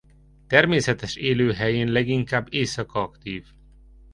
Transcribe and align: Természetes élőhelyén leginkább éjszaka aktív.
Természetes 0.47 1.15
élőhelyén 1.15 1.91
leginkább 1.91 2.53
éjszaka 2.53 3.01
aktív. 3.01 3.45